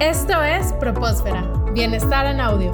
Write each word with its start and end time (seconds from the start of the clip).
Esto 0.00 0.44
es 0.44 0.72
Propósfera, 0.74 1.42
Bienestar 1.74 2.26
en 2.26 2.38
Audio. 2.38 2.70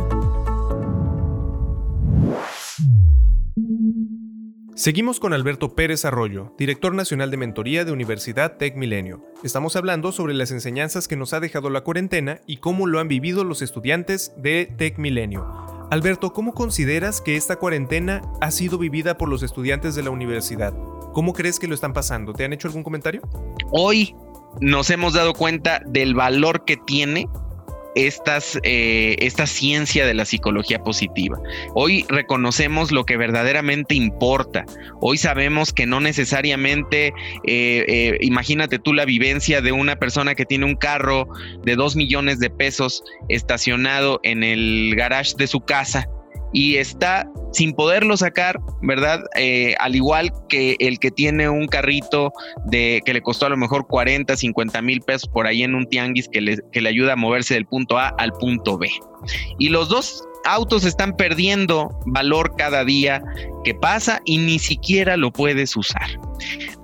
Seguimos 4.75 5.21
con 5.21 5.33
Alberto 5.33 5.75
Pérez 5.75 6.05
Arroyo, 6.05 6.55
director 6.59 6.95
nacional 6.95 7.31
de 7.31 7.39
mentoría 7.39 7.87
de 7.87 7.93
Universidad 7.93 8.59
Tech 8.59 8.77
Milenio. 8.77 9.25
Estamos 9.43 9.75
hablando 9.75 10.13
sobre 10.13 10.35
las 10.35 10.51
enseñanzas 10.51 11.09
que 11.09 11.17
nos 11.17 11.33
ha 11.33 11.41
dejado 11.41 11.71
la 11.71 11.81
cuarentena 11.81 12.43
y 12.47 12.59
cómo 12.59 12.87
lo 12.87 13.01
han 13.01 13.09
vivido 13.09 13.43
los 13.43 13.63
estudiantes 13.63 14.35
de 14.37 14.71
Tech 14.77 14.99
Milenio. 14.99 15.47
Alberto, 15.91 16.35
¿cómo 16.35 16.53
consideras 16.53 17.23
que 17.23 17.37
esta 17.37 17.57
cuarentena 17.57 18.21
ha 18.43 18.51
sido 18.51 18.77
vivida 18.77 19.17
por 19.17 19.31
los 19.31 19.43
estudiantes 19.43 19.95
de 19.95 20.03
la 20.03 20.11
universidad? 20.11 20.75
¿Cómo 21.15 21.33
crees 21.33 21.59
que 21.59 21.69
lo 21.69 21.75
están 21.75 21.95
pasando? 21.95 22.35
¿Te 22.35 22.45
han 22.45 22.53
hecho 22.53 22.69
algún 22.69 22.83
comentario? 22.83 23.23
Hoy 23.71 24.15
nos 24.61 24.91
hemos 24.91 25.15
dado 25.15 25.35
cuenta 25.35 25.81
del 25.87 26.15
valor 26.15 26.65
que 26.65 26.77
tiene 26.77 27.29
estas, 27.95 28.59
eh, 28.63 29.17
esta 29.21 29.47
ciencia 29.47 30.07
de 30.07 30.15
la 30.15 30.25
psicología 30.25 30.81
positiva. 30.81 31.39
Hoy 31.75 32.05
reconocemos 32.09 32.93
lo 32.93 33.05
que 33.05 33.17
verdaderamente 33.17 33.95
importa. 33.95 34.65
Hoy 35.01 35.19
sabemos 35.19 35.73
que 35.73 35.87
no 35.87 36.01
necesariamente, 36.01 37.09
eh, 37.09 37.85
eh, 37.87 38.19
imagínate 38.21 38.79
tú 38.79 38.93
la 38.93 39.05
vivencia 39.05 39.61
de 39.61 39.73
una 39.73 39.97
persona 39.97 40.35
que 40.35 40.45
tiene 40.45 40.65
un 40.65 40.77
carro 40.77 41.29
de 41.63 41.77
dos 41.77 41.97
millones 41.97 42.39
de 42.41 42.51
pesos 42.51 43.03
estacionado 43.29 44.21
en 44.23 44.43
el 44.43 44.95
garage 44.97 45.35
de 45.37 45.47
su 45.47 45.61
casa 45.61 46.09
y 46.55 46.77
está 46.77 47.29
sin 47.53 47.73
poderlo 47.75 48.17
sacar, 48.17 48.59
¿verdad? 48.81 49.25
Eh, 49.37 49.75
al 49.81 49.95
igual 49.95 50.33
que 50.49 50.77
el 50.79 50.99
que 50.99 51.11
tiene 51.11 51.49
un 51.49 51.67
carrito 51.67 52.33
de 52.65 53.03
que 53.05 53.13
le 53.13 53.21
costó 53.21 53.47
a 53.47 53.49
lo 53.51 53.57
mejor 53.57 53.87
40, 53.87 54.37
50 54.37 54.81
mil 54.81 55.01
pesos 55.03 55.29
por 55.29 55.47
ahí 55.47 55.63
en 55.65 55.75
un 55.75 55.87
tianguis 55.87 56.29
que 56.29 56.41
le, 56.41 56.59
que 56.73 56.81
le 56.81 56.89
ayuda 56.89 57.13
a 57.13 57.17
moverse 57.17 57.55
del 57.55 57.67
punto 57.67 57.99
A 57.99 58.09
al 58.09 58.33
punto 58.33 58.79
B. 58.79 58.89
Y 59.59 59.69
los 59.69 59.89
dos 59.89 60.23
autos 60.45 60.85
están 60.85 61.17
perdiendo 61.17 61.91
valor 62.07 62.55
cada 62.57 62.85
día 62.85 63.23
que 63.65 63.75
pasa 63.75 64.21
y 64.25 64.39
ni 64.39 64.59
siquiera 64.59 65.17
lo 65.17 65.33
puedes 65.33 65.77
usar. 65.77 66.09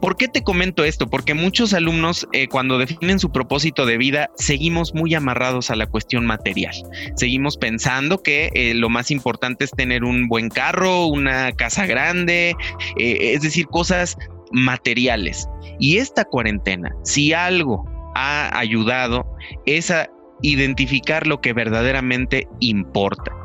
¿Por 0.01 0.17
qué 0.17 0.29
te 0.29 0.43
comento 0.43 0.85
esto? 0.85 1.09
Porque 1.09 1.35
muchos 1.35 1.75
alumnos 1.75 2.27
eh, 2.33 2.49
cuando 2.49 2.79
definen 2.79 3.19
su 3.19 3.31
propósito 3.31 3.87
de 3.87 3.99
vida 3.99 4.31
seguimos 4.37 4.95
muy 4.95 5.15
amarrados 5.15 5.71
a 5.71 5.77
la 5.77 5.87
cuestión 5.87 6.27
material. 6.27 6.75
Seguimos 7.17 7.57
pensando 7.57 8.23
que 8.23 8.51
eh, 8.55 8.75
lo 8.75 8.89
más 8.89 9.11
importante 9.11 9.65
es 9.65 9.71
tener 9.71 10.05
un 10.05 10.29
buen 10.29 10.49
carro, 10.49 11.07
una 11.07 11.53
casa 11.53 11.87
grande, 11.87 12.55
eh, 12.99 13.33
es 13.35 13.43
decir, 13.43 13.67
cosas 13.67 14.17
materiales. 14.53 15.49
Y 15.79 15.99
esta 15.99 16.25
cuarentena, 16.25 16.95
si 17.05 17.33
algo 17.33 17.85
ha 18.15 18.59
ayudado, 18.59 19.27
es 19.67 19.91
a 19.91 20.09
identificar 20.43 21.27
lo 21.27 21.41
que 21.41 21.53
verdaderamente 21.53 22.49
importa. 22.61 23.40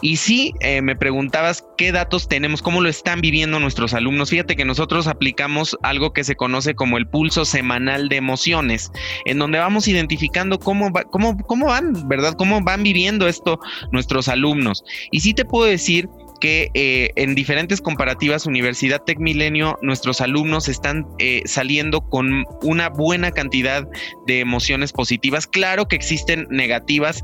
Y 0.00 0.16
sí, 0.16 0.54
eh, 0.60 0.82
me 0.82 0.96
preguntabas 0.96 1.64
qué 1.76 1.92
datos 1.92 2.28
tenemos, 2.28 2.62
cómo 2.62 2.80
lo 2.80 2.88
están 2.88 3.20
viviendo 3.20 3.60
nuestros 3.60 3.94
alumnos. 3.94 4.30
Fíjate 4.30 4.56
que 4.56 4.64
nosotros 4.64 5.06
aplicamos 5.06 5.76
algo 5.82 6.12
que 6.12 6.24
se 6.24 6.36
conoce 6.36 6.74
como 6.74 6.98
el 6.98 7.06
pulso 7.06 7.44
semanal 7.44 8.08
de 8.08 8.16
emociones, 8.16 8.90
en 9.24 9.38
donde 9.38 9.58
vamos 9.58 9.88
identificando 9.88 10.58
cómo, 10.58 10.92
cómo, 11.10 11.36
cómo 11.38 11.66
van, 11.66 12.08
¿verdad? 12.08 12.34
Cómo 12.36 12.60
van 12.62 12.82
viviendo 12.82 13.28
esto 13.28 13.60
nuestros 13.92 14.28
alumnos. 14.28 14.84
Y 15.10 15.20
sí 15.20 15.34
te 15.34 15.44
puedo 15.44 15.66
decir 15.66 16.08
que 16.40 16.70
eh, 16.72 17.10
en 17.16 17.34
diferentes 17.34 17.82
comparativas 17.82 18.46
Universidad 18.46 19.02
Tech 19.02 19.18
Milenio 19.18 19.78
nuestros 19.82 20.22
alumnos 20.22 20.68
están 20.68 21.06
eh, 21.18 21.42
saliendo 21.44 22.00
con 22.00 22.46
una 22.62 22.88
buena 22.88 23.30
cantidad 23.30 23.86
de 24.26 24.40
emociones 24.40 24.92
positivas. 24.92 25.46
Claro 25.46 25.86
que 25.86 25.96
existen 25.96 26.46
negativas 26.48 27.22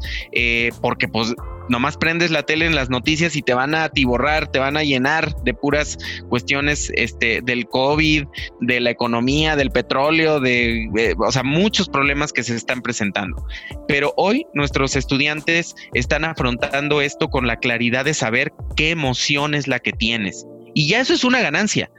porque 0.83 1.09
pues 1.09 1.34
nomás 1.69 1.97
prendes 1.97 2.31
la 2.31 2.42
tele 2.45 2.67
en 2.67 2.75
las 2.75 2.91
noticias 2.91 3.36
y 3.36 3.42
te 3.42 3.55
van 3.55 3.75
a 3.75 3.84
atiborrar, 3.84 4.50
te 4.50 4.59
van 4.59 4.77
a 4.77 4.83
llenar 4.83 5.34
de 5.42 5.55
puras 5.55 5.98
cuestiones 6.28 6.91
este, 6.95 7.40
del 7.42 7.67
COVID, 7.67 8.24
de 8.61 8.80
la 8.80 8.90
economía, 8.90 9.57
del 9.57 9.70
petróleo, 9.70 10.40
de, 10.40 11.14
o 11.18 11.33
sea, 11.33 11.42
muchos 11.42 11.89
problemas 11.89 12.33
que 12.33 12.42
se 12.42 12.55
están 12.55 12.83
presentando. 12.83 13.45
Pero 13.89 14.13
hoy 14.17 14.46
nuestros 14.55 14.96
estudiantes 14.96 15.74
están 15.95 16.24
afrontando 16.24 17.01
esto 17.01 17.29
con 17.29 17.46
la 17.46 17.57
claridad 17.57 18.05
de 18.05 18.14
saber 18.14 18.52
qué 18.77 18.90
emoción 18.90 19.55
es 19.55 19.67
la 19.67 19.79
que 19.79 19.92
tienes. 19.92 20.46
Y 20.74 20.89
ya 20.89 21.01
eso 21.01 21.14
es 21.14 21.24
una 21.24 21.40
ganancia. 21.40 21.90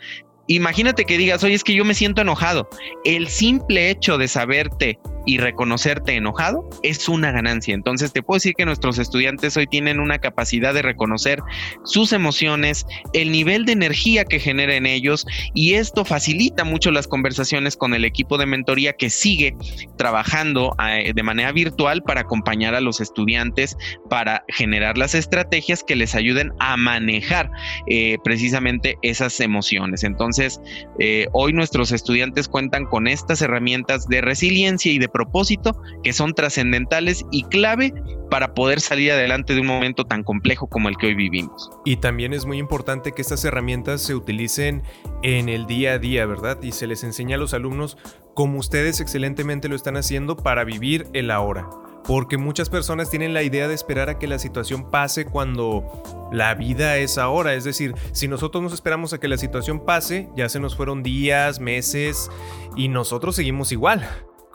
Imagínate 0.48 1.04
que 1.04 1.18
digas, 1.18 1.44
oye, 1.44 1.56
es 1.56 1.64
que 1.64 1.74
yo 1.74 1.84
me 1.84 1.94
siento 1.94 2.22
enojado. 2.22 2.70
El 3.04 3.28
simple 3.28 3.90
hecho 3.90 4.18
de 4.18 4.28
saberte 4.28 5.00
y 5.28 5.38
reconocerte 5.38 6.16
enojado 6.16 6.68
es 6.82 7.08
una 7.08 7.32
ganancia. 7.32 7.76
Entonces 7.76 8.14
te 8.14 8.24
puedo 8.24 8.38
decir 8.38 8.56
que 8.56 8.66
nuestros 8.66 8.98
estudiantes 8.98 9.56
hoy 9.58 9.68
tienen 9.68 10.00
una 10.00 10.18
capacidad 10.18 10.74
de 10.74 10.82
reconocer 10.82 11.44
sus 11.84 12.14
emociones, 12.14 12.88
el 13.14 13.32
nivel 13.32 13.66
de 13.66 13.74
energía 13.74 14.26
que 14.26 14.40
genera 14.40 14.76
en 14.76 14.88
ellos 14.88 15.28
y 15.54 15.74
esto 15.74 16.06
facilita 16.06 16.64
mucho 16.64 16.92
las 16.92 17.08
conversaciones 17.08 17.76
con 17.76 17.94
el 17.94 18.06
equipo 18.06 18.38
de 18.38 18.46
mentoría 18.46 18.94
que 18.94 19.10
sigue 19.10 19.56
trabajando 19.98 20.76
eh, 20.90 21.12
de 21.14 21.24
manera 21.24 21.52
virtual 21.52 22.02
para 22.04 22.22
acompañar 22.22 22.74
a 22.74 22.82
los 22.82 23.02
estudiantes 23.02 23.78
para 24.10 24.46
generar 24.48 24.98
las 24.98 25.14
estrategias 25.14 25.84
que 25.84 25.98
les 25.98 26.16
ayuden 26.16 26.54
a 26.60 26.78
manejar 26.78 27.52
eh, 27.88 28.18
precisamente 28.24 28.98
esas 29.02 29.40
emociones. 29.42 30.04
Entonces, 30.04 30.62
eh, 31.00 31.28
hoy 31.34 31.52
nuestros 31.52 31.92
estudiantes 31.92 32.48
cuentan 32.48 32.86
con 32.86 33.08
estas 33.08 33.42
herramientas 33.42 34.08
de 34.08 34.22
resiliencia 34.22 34.92
y 34.92 35.00
de 35.00 35.10
propósito 35.18 35.82
que 36.04 36.14
son 36.14 36.36
trascendentales 36.36 37.26
y 37.32 37.44
clave 37.44 37.92
para 38.30 38.54
poder 38.54 38.82
salir 38.82 39.12
adelante 39.12 39.56
de 39.56 39.62
un 39.62 39.68
momento 39.68 40.06
tan 40.06 40.24
complejo 40.24 40.68
como 40.68 40.90
el 40.90 40.98
que 40.98 41.08
hoy 41.08 41.16
vivimos. 41.16 41.72
Y 41.86 41.98
también 41.98 42.34
es 42.34 42.46
muy 42.46 42.60
importante 42.60 43.14
que 43.14 43.22
estas 43.22 43.44
herramientas 43.46 44.02
se 44.02 44.14
utilicen 44.14 44.84
en 45.24 45.50
el 45.50 45.66
día 45.66 45.94
a 45.94 46.00
día, 46.00 46.26
¿verdad? 46.28 46.62
Y 46.62 46.72
se 46.72 46.86
les 46.86 47.04
enseña 47.04 47.36
a 47.36 47.40
los 47.40 47.56
alumnos 47.56 47.98
como 48.36 48.60
ustedes 48.60 49.00
excelentemente 49.00 49.70
lo 49.70 49.76
están 49.76 49.98
haciendo 49.98 50.38
para 50.38 50.64
vivir 50.64 51.08
el 51.14 51.32
ahora. 51.32 51.68
Porque 52.06 52.38
muchas 52.38 52.70
personas 52.70 53.10
tienen 53.10 53.34
la 53.34 53.44
idea 53.44 53.68
de 53.68 53.74
esperar 53.74 54.10
a 54.10 54.20
que 54.20 54.28
la 54.28 54.40
situación 54.40 54.92
pase 54.92 55.26
cuando 55.26 56.30
la 56.32 56.54
vida 56.54 56.98
es 56.98 57.18
ahora. 57.18 57.54
Es 57.56 57.64
decir, 57.64 57.96
si 58.12 58.28
nosotros 58.28 58.64
nos 58.64 58.74
esperamos 58.74 59.14
a 59.14 59.20
que 59.20 59.28
la 59.28 59.38
situación 59.38 59.84
pase, 59.84 60.30
ya 60.36 60.48
se 60.48 60.60
nos 60.60 60.76
fueron 60.76 61.02
días, 61.02 61.60
meses 61.60 62.30
y 62.76 62.88
nosotros 62.88 63.36
seguimos 63.36 63.72
igual. 63.72 64.08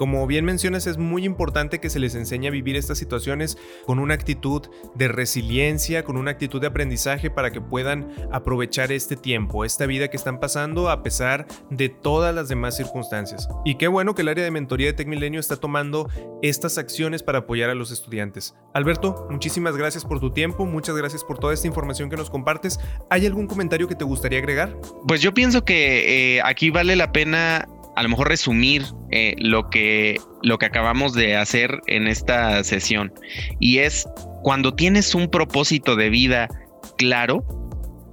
Como 0.03 0.27
bien 0.27 0.45
mencionas, 0.45 0.89
es 0.89 0.99
muy 0.99 1.25
importante 1.25 1.79
que 1.79 1.89
se 1.89 2.01
les 2.01 2.17
enseñe 2.17 2.49
a 2.49 2.51
vivir 2.51 2.75
estas 2.75 2.99
situaciones 2.99 3.57
con 3.87 4.01
una 4.01 4.15
actitud 4.15 4.63
de 4.97 5.07
resiliencia, 5.07 6.03
con 6.03 6.17
una 6.17 6.33
actitud 6.33 6.61
de 6.61 6.67
aprendizaje 6.67 7.31
para 7.31 7.53
que 7.53 7.61
puedan 7.61 8.11
aprovechar 8.33 8.91
este 8.91 9.15
tiempo, 9.15 9.65
esta 9.65 9.87
vida 9.87 10.09
que 10.09 10.17
están 10.17 10.41
pasando 10.41 10.91
a 10.91 11.05
pesar 11.05 11.47
de 11.71 11.89
todas 11.89 12.35
las 12.35 12.49
demás 12.49 12.77
circunstancias. 12.77 13.49
Y 13.65 13.77
qué 13.77 13.87
bueno 13.87 14.17
que 14.17 14.23
el 14.23 14.29
área 14.31 14.43
de 14.43 14.51
mentoría 14.51 14.89
de 14.89 14.95
TecMilenio 14.95 15.39
está 15.39 15.55
tomando 15.55 16.09
estas 16.43 16.79
acciones 16.79 17.23
para 17.23 17.39
apoyar 17.39 17.71
a 17.71 17.77
los 17.77 17.93
estudiantes. 17.93 18.57
Alberto, 18.75 19.29
muchísimas 19.31 19.77
gracias 19.77 20.05
por 20.05 20.19
tu 20.19 20.33
tiempo, 20.33 20.67
muchas 20.67 20.97
gracias 20.97 21.23
por 21.23 21.39
toda 21.39 21.55
esta 21.55 21.69
información 21.69 22.11
que 22.11 22.17
nos 22.17 22.29
compartes. 22.29 22.81
¿Hay 23.09 23.25
algún 23.25 23.47
comentario 23.47 23.87
que 23.87 23.95
te 23.95 24.05
gustaría 24.05 24.41
agregar? 24.41 24.77
Pues 25.07 25.21
yo 25.21 25.33
pienso 25.33 25.65
que 25.65 26.39
eh, 26.39 26.43
aquí 26.43 26.71
vale 26.71 26.97
la 26.97 27.13
pena 27.13 27.69
a 27.97 28.03
lo 28.03 28.09
mejor 28.09 28.29
resumir 28.29 28.85
eh, 29.11 29.35
lo, 29.39 29.69
que, 29.71 30.19
lo 30.43 30.59
que 30.59 30.67
acabamos 30.67 31.15
de 31.15 31.37
hacer 31.37 31.81
en 31.87 32.09
esta 32.09 32.63
sesión. 32.65 33.13
Y 33.61 33.79
es 33.79 34.07
cuando 34.43 34.75
tienes 34.75 35.15
un 35.15 35.29
propósito 35.29 35.97
de 35.97 36.11
vida 36.11 36.49
claro, 36.97 37.45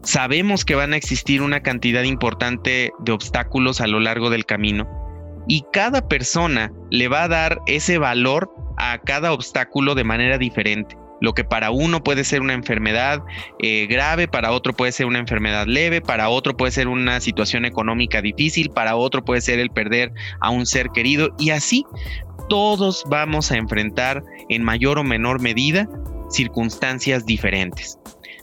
sabemos 0.04 0.66
que 0.66 0.76
van 0.76 0.94
a 0.94 0.98
existir 0.98 1.42
una 1.42 1.62
cantidad 1.62 2.04
importante 2.04 2.92
de 3.00 3.12
obstáculos 3.12 3.82
a 3.82 3.88
lo 3.88 4.00
largo 4.00 4.30
del 4.30 4.46
camino 4.46 4.88
y 5.48 5.66
cada 5.74 6.08
persona 6.08 6.72
le 6.92 7.08
va 7.08 7.24
a 7.24 7.28
dar 7.28 7.60
ese 7.66 7.98
valor 7.98 8.54
a 8.78 9.00
cada 9.00 9.34
obstáculo 9.34 9.96
de 9.96 10.04
manera 10.04 10.38
diferente. 10.38 10.96
Lo 11.22 11.34
que 11.34 11.44
para 11.44 11.72
uno 11.72 12.04
puede 12.04 12.24
ser 12.24 12.42
una 12.42 12.54
enfermedad 12.54 13.24
eh, 13.60 13.88
grave, 13.88 14.28
para 14.28 14.52
otro 14.52 14.74
puede 14.74 14.92
ser 14.92 15.06
una 15.06 15.20
enfermedad 15.20 15.68
leve, 15.68 16.02
para 16.02 16.30
otro 16.30 16.56
puede 16.56 16.72
ser 16.72 16.88
una 16.88 17.20
situación 17.20 17.66
económica 17.66 18.22
difícil, 18.22 18.70
para 18.70 18.96
otro 18.96 19.24
puede 19.24 19.42
ser 19.42 19.60
el 19.60 19.70
perder 19.70 20.14
a 20.40 20.50
un 20.50 20.66
ser 20.66 20.90
querido 20.90 21.36
y 21.38 21.50
así 21.50 21.86
todos 22.48 23.04
vamos 23.08 23.52
a 23.52 23.58
enfrentar 23.58 24.24
en 24.50 24.64
mayor 24.64 24.98
o 24.98 25.04
menor 25.04 25.42
medida 25.42 25.88
circunstancias 26.30 27.26
diferentes. 27.26 27.98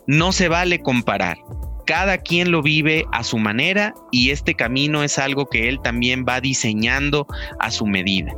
No 0.06 0.32
se 0.32 0.48
vale 0.48 0.80
comparar. 0.80 1.38
Cada 1.86 2.18
quien 2.18 2.50
lo 2.50 2.62
vive 2.62 3.04
a 3.12 3.22
su 3.22 3.38
manera 3.38 3.94
y 4.10 4.30
este 4.30 4.54
camino 4.54 5.04
es 5.04 5.18
algo 5.18 5.46
que 5.46 5.68
él 5.68 5.80
también 5.80 6.24
va 6.28 6.40
diseñando 6.40 7.26
a 7.60 7.70
su 7.70 7.86
medida 7.86 8.32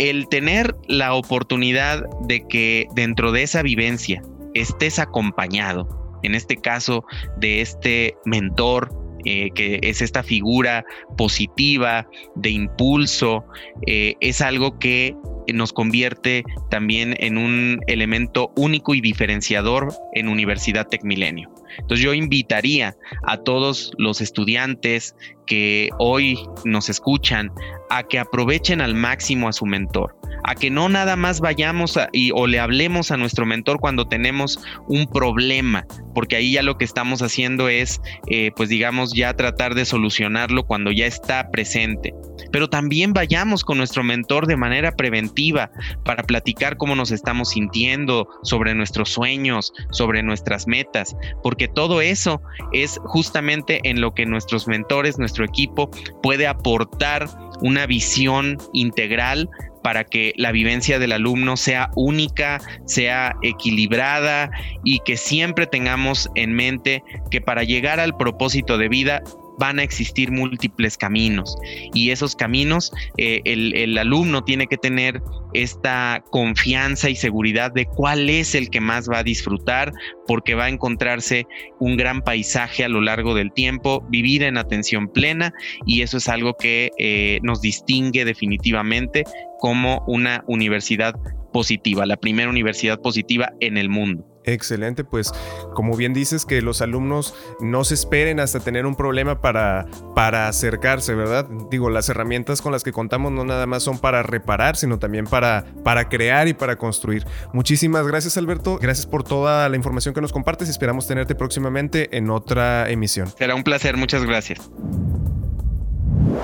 el 0.00 0.28
tener 0.28 0.74
la 0.88 1.12
oportunidad 1.12 2.08
de 2.22 2.46
que 2.48 2.86
dentro 2.94 3.32
de 3.32 3.42
esa 3.42 3.60
vivencia 3.60 4.22
estés 4.54 4.98
acompañado, 4.98 6.18
en 6.22 6.34
este 6.34 6.56
caso 6.56 7.04
de 7.36 7.60
este 7.60 8.14
mentor 8.24 8.90
eh, 9.26 9.50
que 9.54 9.78
es 9.82 10.00
esta 10.00 10.22
figura 10.22 10.86
positiva 11.18 12.08
de 12.34 12.48
impulso, 12.48 13.44
eh, 13.86 14.14
es 14.20 14.40
algo 14.40 14.78
que 14.78 15.14
nos 15.52 15.74
convierte 15.74 16.44
también 16.70 17.14
en 17.18 17.36
un 17.36 17.80
elemento 17.86 18.52
único 18.56 18.94
y 18.94 19.02
diferenciador 19.02 19.92
en 20.14 20.28
Universidad 20.28 20.88
Tecmilenio. 20.88 21.50
Entonces 21.78 22.04
yo 22.04 22.14
invitaría 22.14 22.96
a 23.24 23.38
todos 23.38 23.92
los 23.98 24.20
estudiantes 24.20 25.14
que 25.46 25.90
hoy 25.98 26.38
nos 26.64 26.88
escuchan 26.88 27.50
a 27.90 28.02
que 28.04 28.18
aprovechen 28.18 28.80
al 28.80 28.94
máximo 28.94 29.48
a 29.48 29.52
su 29.52 29.66
mentor, 29.66 30.16
a 30.44 30.54
que 30.54 30.70
no 30.70 30.88
nada 30.88 31.16
más 31.16 31.40
vayamos 31.40 31.98
y, 32.12 32.30
o 32.32 32.46
le 32.46 32.60
hablemos 32.60 33.10
a 33.10 33.16
nuestro 33.16 33.46
mentor 33.46 33.80
cuando 33.80 34.06
tenemos 34.06 34.58
un 34.88 35.06
problema, 35.06 35.86
porque 36.14 36.36
ahí 36.36 36.52
ya 36.52 36.62
lo 36.62 36.78
que 36.78 36.84
estamos 36.84 37.22
haciendo 37.22 37.68
es, 37.68 38.00
eh, 38.28 38.50
pues 38.56 38.68
digamos, 38.68 39.12
ya 39.14 39.34
tratar 39.34 39.74
de 39.74 39.84
solucionarlo 39.84 40.64
cuando 40.64 40.90
ya 40.90 41.06
está 41.06 41.50
presente. 41.50 42.14
Pero 42.52 42.68
también 42.68 43.12
vayamos 43.12 43.64
con 43.64 43.78
nuestro 43.78 44.02
mentor 44.02 44.46
de 44.46 44.56
manera 44.56 44.92
preventiva 44.92 45.70
para 46.04 46.22
platicar 46.22 46.76
cómo 46.76 46.96
nos 46.96 47.10
estamos 47.10 47.50
sintiendo, 47.50 48.28
sobre 48.42 48.74
nuestros 48.74 49.10
sueños, 49.10 49.72
sobre 49.90 50.22
nuestras 50.22 50.66
metas, 50.66 51.14
porque 51.42 51.68
todo 51.68 52.00
eso 52.00 52.40
es 52.72 52.98
justamente 53.04 53.80
en 53.84 54.00
lo 54.00 54.14
que 54.14 54.26
nuestros 54.26 54.66
mentores, 54.66 55.18
nuestro 55.18 55.44
equipo 55.44 55.90
puede 56.22 56.46
aportar 56.46 57.28
una 57.60 57.86
visión 57.86 58.58
integral 58.72 59.48
para 59.82 60.04
que 60.04 60.32
la 60.36 60.52
vivencia 60.52 60.98
del 60.98 61.12
alumno 61.12 61.56
sea 61.56 61.90
única, 61.94 62.60
sea 62.84 63.36
equilibrada 63.42 64.50
y 64.84 65.00
que 65.00 65.16
siempre 65.16 65.66
tengamos 65.66 66.30
en 66.34 66.54
mente 66.54 67.02
que 67.30 67.40
para 67.40 67.64
llegar 67.64 68.00
al 68.00 68.16
propósito 68.16 68.78
de 68.78 68.88
vida 68.88 69.22
van 69.60 69.78
a 69.78 69.82
existir 69.82 70.32
múltiples 70.32 70.96
caminos 70.96 71.54
y 71.92 72.10
esos 72.10 72.34
caminos 72.34 72.90
eh, 73.18 73.42
el, 73.44 73.96
alumno 73.98 74.42
tiene 74.42 74.66
que 74.66 74.78
tener 74.78 75.20
esta 75.52 76.24
confianza 76.30 77.10
y 77.10 77.16
seguridad 77.16 77.70
de 77.70 77.84
cuál 77.84 78.30
es 78.30 78.54
el 78.54 78.70
que 78.70 78.80
más 78.80 79.08
va 79.08 79.18
a 79.18 79.22
disfrutar 79.22 79.92
porque 80.26 80.54
va 80.54 80.64
a 80.64 80.68
encontrarse 80.70 81.46
un 81.78 81.96
gran 81.98 82.22
paisaje 82.22 82.84
a 82.84 82.88
lo 82.88 83.02
largo 83.02 83.34
del 83.34 83.52
tiempo, 83.52 84.02
vivir 84.08 84.42
en 84.42 84.56
atención 84.56 85.08
plena 85.08 85.52
y 85.86 86.00
eso 86.00 86.16
es 86.16 86.28
algo 86.28 86.54
que 86.54 86.90
eh, 86.98 87.38
nos 87.42 87.60
distingue 87.60 88.24
definitivamente 88.24 89.24
como 89.58 90.02
una 90.06 90.42
universidad 90.46 91.14
positiva, 91.52 92.06
la 92.06 92.16
primera 92.16 92.48
universidad 92.48 92.98
positiva 93.00 93.52
en 93.60 93.76
el 93.76 93.90
mundo. 93.90 94.29
Excelente, 94.44 95.04
pues 95.04 95.32
como 95.74 95.96
bien 95.96 96.14
dices 96.14 96.46
que 96.46 96.62
los 96.62 96.80
alumnos 96.80 97.34
no 97.60 97.84
se 97.84 97.94
esperen 97.94 98.40
hasta 98.40 98.60
tener 98.60 98.86
un 98.86 98.96
problema 98.96 99.40
para, 99.40 99.86
para 100.14 100.48
acercarse, 100.48 101.14
¿verdad? 101.14 101.46
Digo, 101.70 101.90
las 101.90 102.08
herramientas 102.08 102.62
con 102.62 102.72
las 102.72 102.82
que 102.82 102.92
contamos 102.92 103.32
no 103.32 103.44
nada 103.44 103.66
más 103.66 103.82
son 103.82 103.98
para 103.98 104.22
reparar, 104.22 104.76
sino 104.76 104.98
también 104.98 105.26
para, 105.26 105.66
para 105.84 106.08
crear 106.08 106.48
y 106.48 106.54
para 106.54 106.76
construir. 106.76 107.26
Muchísimas 107.52 108.06
gracias 108.06 108.36
Alberto, 108.36 108.78
gracias 108.80 109.06
por 109.06 109.24
toda 109.24 109.68
la 109.68 109.76
información 109.76 110.14
que 110.14 110.20
nos 110.20 110.32
compartes 110.32 110.68
y 110.68 110.70
esperamos 110.70 111.06
tenerte 111.06 111.34
próximamente 111.34 112.16
en 112.16 112.30
otra 112.30 112.88
emisión. 112.88 113.28
Será 113.36 113.54
un 113.54 113.62
placer, 113.62 113.96
muchas 113.96 114.24
gracias. 114.24 114.70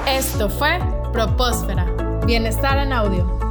Esto 0.07 0.51
fue 0.51 0.79
Propósfera, 1.13 1.87
Bienestar 2.27 2.79
en 2.79 2.93
Audio. 2.93 3.46